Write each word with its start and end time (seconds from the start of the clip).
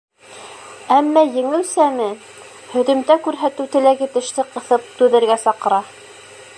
Әммә 0.95 1.21
еңеү 1.35 1.59
сәме, 1.73 2.07
һөҙөмтә 2.71 3.19
күрһәтеү 3.27 3.71
теләге 3.77 4.09
теште 4.17 4.49
ҡыҫып 4.57 4.93
түҙергә 5.03 5.41
саҡыра. 5.45 5.83